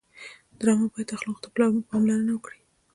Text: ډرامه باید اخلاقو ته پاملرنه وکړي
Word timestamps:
ډرامه 0.59 0.87
باید 0.93 1.13
اخلاقو 1.17 1.43
ته 1.43 1.49
پاملرنه 1.89 2.31
وکړي 2.33 2.59